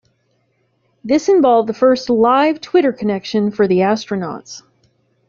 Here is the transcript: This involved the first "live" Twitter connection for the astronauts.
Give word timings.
This 1.03 1.29
involved 1.29 1.69
the 1.69 1.75
first 1.75 2.09
"live" 2.09 2.59
Twitter 2.59 2.91
connection 2.91 3.51
for 3.51 3.67
the 3.67 3.81
astronauts. 3.83 4.63